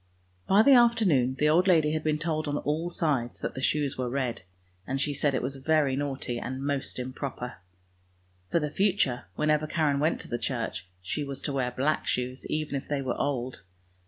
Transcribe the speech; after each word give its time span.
By 0.47 0.63
the 0.63 0.73
afternoon 0.73 1.35
the 1.35 1.47
old 1.47 1.67
lady 1.67 1.91
had 1.91 2.03
been 2.03 2.17
told 2.17 2.47
on 2.47 2.57
all 2.57 2.89
sides 2.89 3.39
that 3.41 3.53
the 3.53 3.61
shoes 3.61 3.99
were 3.99 4.09
red, 4.09 4.41
and 4.87 4.99
she 4.99 5.13
said 5.13 5.35
it 5.35 5.43
was 5.43 5.57
very 5.57 5.95
naughty 5.95 6.39
and 6.39 6.59
most 6.65 6.97
improper. 6.97 7.57
For 8.49 8.59
the 8.59 8.71
future, 8.71 9.25
whenever 9.35 9.67
Karen 9.67 9.99
went 9.99 10.19
to 10.21 10.27
the 10.27 10.39
church, 10.39 10.87
she 11.03 11.23
was 11.23 11.39
to 11.41 11.53
wear 11.53 11.69
black 11.69 12.07
shoes, 12.07 12.47
even 12.47 12.73
if 12.73 12.87
they 12.87 13.03
were 13.03 13.15
old. 13.21 13.61